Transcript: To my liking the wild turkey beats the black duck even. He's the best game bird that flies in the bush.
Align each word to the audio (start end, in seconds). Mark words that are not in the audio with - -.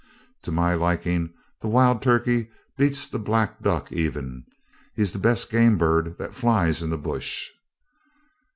To 0.41 0.51
my 0.51 0.73
liking 0.73 1.31
the 1.61 1.67
wild 1.67 2.01
turkey 2.01 2.49
beats 2.75 3.07
the 3.07 3.19
black 3.19 3.61
duck 3.61 3.91
even. 3.91 4.45
He's 4.95 5.13
the 5.13 5.19
best 5.19 5.51
game 5.51 5.77
bird 5.77 6.17
that 6.17 6.33
flies 6.33 6.81
in 6.81 6.89
the 6.89 6.97
bush. 6.97 7.51